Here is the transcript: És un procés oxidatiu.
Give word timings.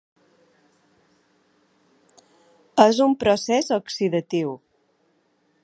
És 2.87 3.03
un 3.07 3.13
procés 3.25 3.71
oxidatiu. 3.79 4.57